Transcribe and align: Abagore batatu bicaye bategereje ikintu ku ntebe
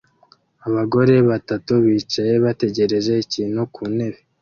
Abagore 0.67 1.15
batatu 1.29 1.71
bicaye 1.85 2.33
bategereje 2.45 3.13
ikintu 3.25 3.61
ku 3.73 3.83
ntebe 3.93 4.19